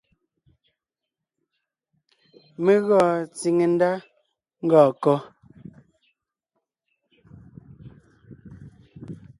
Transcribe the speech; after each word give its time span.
Mé 2.63 2.73
gɔɔn 2.85 3.17
tsìŋe 3.35 3.65
ndá 3.73 3.91
ngɔɔn 4.65 4.89
kɔ́? 5.03 5.17